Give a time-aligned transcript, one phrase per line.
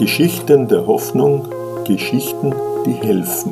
[0.00, 2.54] Geschichten der Hoffnung, Geschichten,
[2.86, 3.50] die helfen.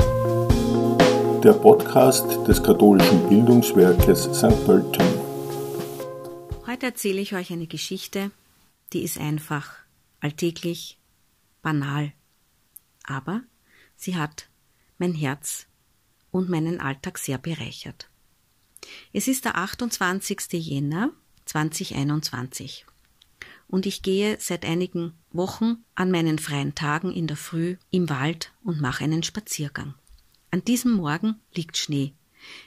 [1.42, 4.64] Der Podcast des katholischen Bildungswerkes St.
[4.64, 5.04] Pölten.
[6.66, 8.30] Heute erzähle ich euch eine Geschichte,
[8.94, 9.74] die ist einfach,
[10.20, 10.98] alltäglich,
[11.60, 12.14] banal.
[13.04, 13.42] Aber
[13.94, 14.48] sie hat
[14.96, 15.66] mein Herz
[16.30, 18.08] und meinen Alltag sehr bereichert.
[19.12, 20.50] Es ist der 28.
[20.52, 21.10] Jänner
[21.44, 22.86] 2021
[23.68, 28.52] und ich gehe seit einigen Wochen an meinen freien Tagen in der Früh im Wald
[28.64, 29.94] und mache einen Spaziergang.
[30.50, 32.14] An diesem Morgen liegt Schnee.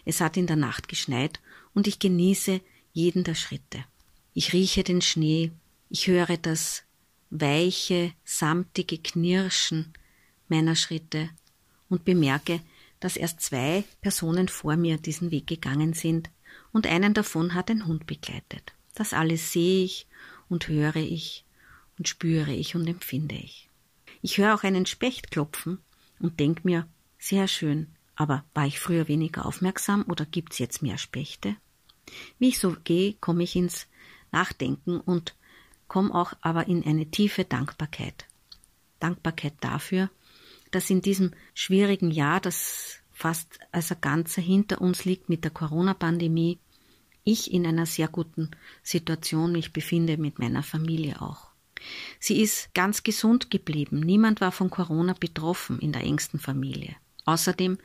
[0.05, 1.40] Es hat in der Nacht geschneit
[1.73, 2.62] und ich genieße
[2.93, 3.84] jeden der Schritte.
[4.34, 5.52] Ich rieche den Schnee,
[5.90, 6.84] ich höre das
[7.31, 9.93] weiche, samtige Knirschen
[10.48, 11.29] meiner Schritte
[11.90, 12.62] und bemerke,
[12.99, 16.29] dass erst zwei Personen vor mir diesen Weg gegangen sind
[16.71, 18.73] und einen davon hat ein Hund begleitet.
[18.93, 20.07] Das alles sehe ich
[20.52, 21.46] und höre ich
[21.98, 23.70] und spüre ich und empfinde ich.
[24.22, 25.80] Ich höre auch einen Specht klopfen
[26.20, 30.98] und denke mir, sehr schön, aber war ich früher weniger aufmerksam oder gibt's jetzt mehr
[30.98, 31.55] Spechte?
[32.38, 33.88] Wie ich so gehe, komme ich ins
[34.32, 35.35] Nachdenken und
[35.88, 38.26] komme auch aber in eine tiefe Dankbarkeit.
[38.99, 40.10] Dankbarkeit dafür,
[40.71, 45.52] dass in diesem schwierigen Jahr, das fast als ein Ganzer hinter uns liegt mit der
[45.52, 46.60] Corona-Pandemie,
[47.24, 48.52] ich in einer sehr guten
[48.84, 51.52] Situation mich befinde mit meiner Familie auch.
[52.20, 54.00] Sie ist ganz gesund geblieben.
[54.00, 56.96] Niemand war von Corona betroffen in der engsten Familie.
[57.26, 57.77] Außerdem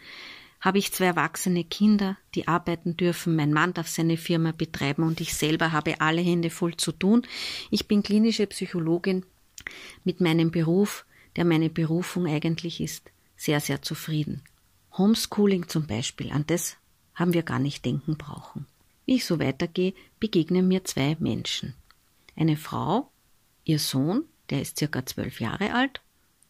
[0.60, 3.36] habe ich zwei erwachsene Kinder, die arbeiten dürfen.
[3.36, 7.22] Mein Mann darf seine Firma betreiben und ich selber habe alle Hände voll zu tun.
[7.70, 9.24] Ich bin klinische Psychologin
[10.04, 11.04] mit meinem Beruf,
[11.36, 14.42] der meine Berufung eigentlich ist, sehr, sehr zufrieden.
[14.96, 16.76] Homeschooling zum Beispiel, an das
[17.14, 18.66] haben wir gar nicht denken brauchen.
[19.06, 21.74] Wie ich so weitergehe, begegnen mir zwei Menschen.
[22.36, 23.10] Eine Frau,
[23.64, 26.02] ihr Sohn, der ist circa zwölf Jahre alt,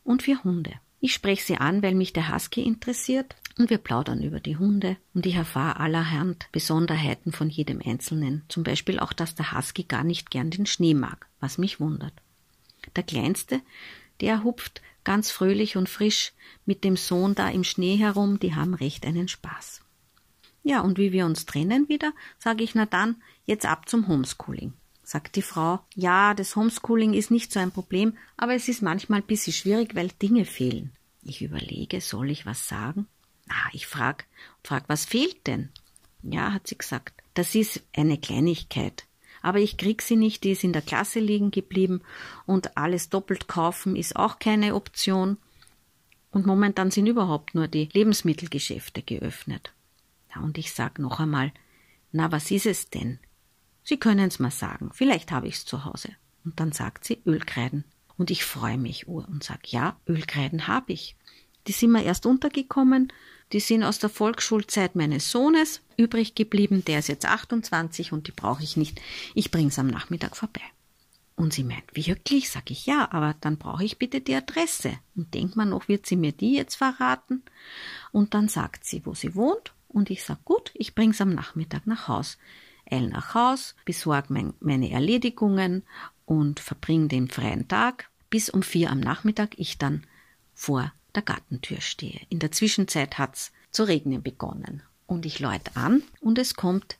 [0.02, 0.72] und vier Hunde.
[1.00, 4.96] Ich spreche sie an, weil mich der Husky interessiert, und wir plaudern über die Hunde,
[5.14, 10.04] und ich erfahre allerhand Besonderheiten von jedem Einzelnen, zum Beispiel auch, dass der Husky gar
[10.04, 12.14] nicht gern den Schnee mag, was mich wundert.
[12.96, 13.60] Der Kleinste,
[14.20, 16.32] der hupft ganz fröhlich und frisch
[16.64, 19.82] mit dem Sohn da im Schnee herum, die haben recht einen Spaß.
[20.66, 24.72] Ja, und wie wir uns trennen wieder, sage ich, na dann, jetzt ab zum Homeschooling.
[25.04, 29.20] Sagt die Frau, ja, das Homeschooling ist nicht so ein Problem, aber es ist manchmal
[29.20, 30.90] ein bisschen schwierig, weil Dinge fehlen.
[31.22, 33.06] Ich überlege, soll ich was sagen?
[33.48, 34.26] Ah, ich frag,
[34.64, 35.68] frag, was fehlt denn?
[36.24, 39.04] Ja, hat sie gesagt, das ist eine Kleinigkeit.
[39.42, 42.00] Aber ich krieg sie nicht, die ist in der Klasse liegen geblieben
[42.44, 45.36] und alles doppelt kaufen ist auch keine Option.
[46.32, 49.72] Und momentan sind überhaupt nur die Lebensmittelgeschäfte geöffnet.
[50.38, 51.52] Und ich sag noch einmal,
[52.12, 53.18] na, was ist es denn?
[53.82, 56.10] Sie können's mal sagen, vielleicht habe ich's zu Hause.
[56.44, 57.84] Und dann sagt sie Ölkreiden.
[58.16, 61.16] Und ich freue mich ur und sag, ja, Ölkreiden habe ich.
[61.66, 63.12] Die sind mir erst untergekommen,
[63.52, 68.32] die sind aus der Volksschulzeit meines Sohnes übrig geblieben, der ist jetzt 28 und die
[68.32, 69.00] brauche ich nicht.
[69.34, 70.62] Ich bring's am Nachmittag vorbei.
[71.36, 72.50] Und sie meint, wirklich?
[72.50, 74.98] Sag ich ja, aber dann brauche ich bitte die Adresse.
[75.14, 77.42] Und denkt man noch, wird sie mir die jetzt verraten?
[78.10, 81.86] Und dann sagt sie, wo sie wohnt und ich sag, gut, ich bring's am Nachmittag
[81.86, 82.36] nach Haus.
[82.88, 85.84] Eil nach Haus, besorg mein, meine Erledigungen
[86.26, 90.06] und verbring den freien Tag, bis um vier am Nachmittag ich dann
[90.52, 92.20] vor der Gartentür stehe.
[92.28, 94.82] In der Zwischenzeit hat's zu regnen begonnen.
[95.06, 96.98] Und ich läute an und es kommt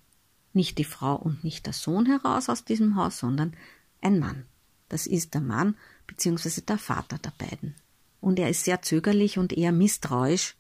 [0.54, 3.54] nicht die Frau und nicht der Sohn heraus aus diesem Haus, sondern
[4.00, 4.46] ein Mann.
[4.88, 5.76] Das ist der Mann
[6.06, 6.62] bzw.
[6.62, 7.74] der Vater der beiden.
[8.22, 10.56] Und er ist sehr zögerlich und eher misstrauisch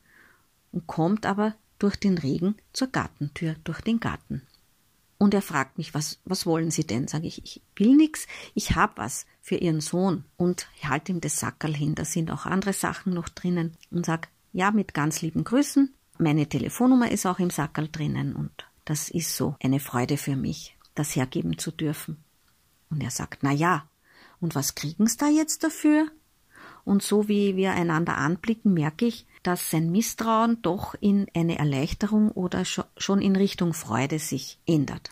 [0.70, 4.42] und kommt aber durch den Regen zur Gartentür, durch den Garten.
[5.18, 7.08] Und er fragt mich, was, was wollen Sie denn?
[7.08, 11.38] Sage ich, ich will nix, ich hab was für Ihren Sohn und halte ihm das
[11.38, 15.44] Sackerl hin, da sind auch andere Sachen noch drinnen und sag, ja, mit ganz lieben
[15.44, 15.94] Grüßen.
[16.18, 20.76] Meine Telefonnummer ist auch im Sackerl drinnen und das ist so eine Freude für mich,
[20.94, 22.22] das hergeben zu dürfen.
[22.90, 23.88] Und er sagt, na ja,
[24.40, 26.10] und was kriegen's da jetzt dafür?
[26.86, 32.30] Und so wie wir einander anblicken, merke ich, dass sein Misstrauen doch in eine Erleichterung
[32.30, 35.10] oder schon in Richtung Freude sich ändert.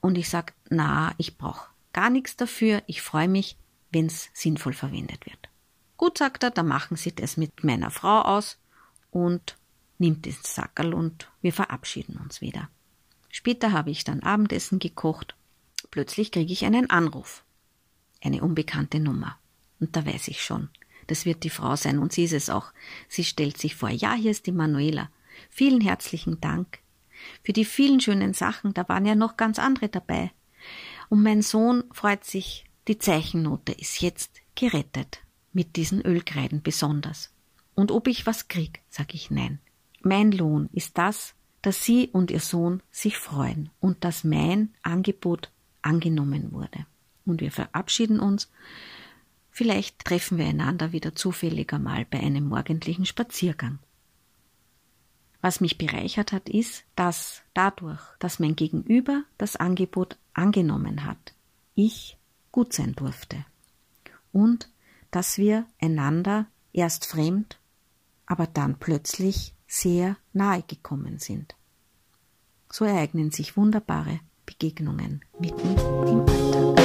[0.00, 3.58] Und ich sag, na, ich brauche gar nichts dafür, ich freue mich,
[3.90, 5.50] wenn's sinnvoll verwendet wird.
[5.98, 8.56] Gut, sagt er, dann machen Sie das mit meiner Frau aus
[9.10, 9.58] und
[9.98, 12.70] nimmt den Sackerl und wir verabschieden uns wieder.
[13.28, 15.36] Später habe ich dann Abendessen gekocht.
[15.90, 17.44] Plötzlich kriege ich einen Anruf.
[18.22, 19.36] Eine unbekannte Nummer.
[19.78, 20.70] Und da weiß ich schon,
[21.06, 22.72] das wird die Frau sein und sie ist es auch.
[23.08, 25.10] Sie stellt sich vor, ja, hier ist die Manuela.
[25.50, 26.78] Vielen herzlichen Dank.
[27.42, 30.30] Für die vielen schönen Sachen, da waren ja noch ganz andere dabei.
[31.08, 35.20] Und mein Sohn freut sich, die Zeichennote ist jetzt gerettet.
[35.52, 37.30] mit diesen Ölkreiden besonders.
[37.74, 39.58] Und ob ich was krieg, sag ich nein.
[40.00, 45.50] Mein Lohn ist das, dass Sie und Ihr Sohn sich freuen und dass mein Angebot
[45.80, 46.86] angenommen wurde.
[47.24, 48.50] Und wir verabschieden uns.
[49.54, 53.78] Vielleicht treffen wir einander wieder zufälliger mal bei einem morgendlichen Spaziergang.
[55.42, 61.34] Was mich bereichert hat, ist, dass dadurch, dass mein Gegenüber das Angebot angenommen hat,
[61.74, 62.16] ich
[62.50, 63.44] gut sein durfte.
[64.32, 64.70] Und
[65.10, 67.58] dass wir einander erst fremd,
[68.24, 71.54] aber dann plötzlich sehr nahe gekommen sind.
[72.70, 75.76] So ereignen sich wunderbare Begegnungen mitten
[76.06, 76.81] im Alltag.